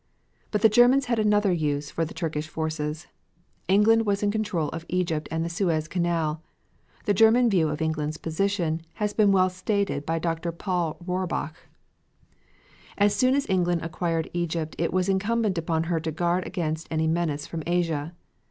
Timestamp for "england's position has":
7.83-9.13